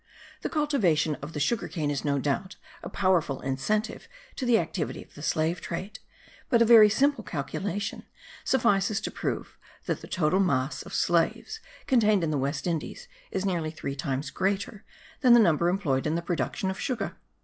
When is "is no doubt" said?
1.91-2.55